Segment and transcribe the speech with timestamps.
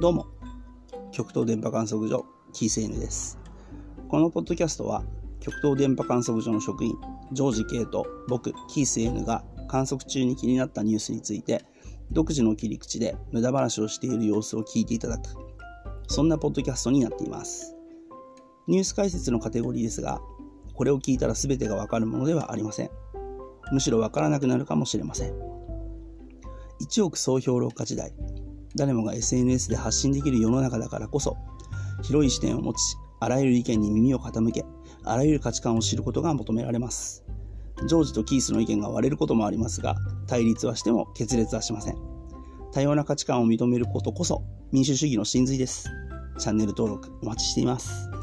[0.00, 0.28] どうも、
[1.12, 3.38] 極東電波観測所、キース N です。
[4.08, 5.04] このポッドキャストは、
[5.40, 6.96] 極東電波観測所の職員、
[7.32, 11.66] ジョージ K と僕、キース N が観測中に気になったニュースについて、
[12.10, 15.36] 独自の切り口で無駄話をしている様子を聞いていただく、
[16.08, 17.76] そんなポッドキャストになっています。
[18.68, 20.22] ニュース解説のカテゴリーですが、
[20.72, 22.90] これを聞いたら全てがわかるものではありません。
[23.70, 25.34] むしろわからなくなるかもしれません。
[26.78, 28.14] 一億総評論家時代、
[28.76, 31.36] 誰もが SNS で発信できる世の中だからこそ、
[32.02, 32.78] 広い視点を持ち、
[33.20, 34.64] あらゆる意見に耳を傾け、
[35.04, 37.24] あらゆる価値観を知ることが求められます。
[37.86, 41.96] ジョージとキースの意見が割れることもありますが、対立はしても決裂はしません。
[42.72, 45.88] 多様な価値観を認めることこそ民主主義の真髄です。
[46.38, 48.19] チャンネル登録お待ちしています。